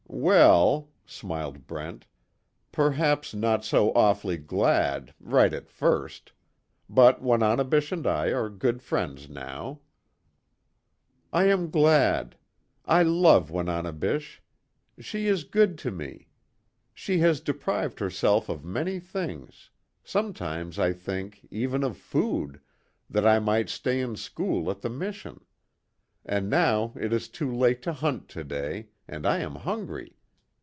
[0.13, 2.05] "Well," smiled Brent,
[2.73, 6.33] "Perhaps not so awfully glad right at first.
[6.89, 9.79] But Wananebish and I are good friends, now."
[11.33, 12.35] "I am glad.
[12.85, 14.43] I love Wananebish.
[14.99, 16.27] She is good to me.
[16.93, 19.69] She has deprived herself of many things
[20.03, 22.59] sometimes I think, even of food,
[23.09, 25.45] that I might stay in school at the mission.
[26.25, 30.15] And now it is too late to hunt today, and I am hungry.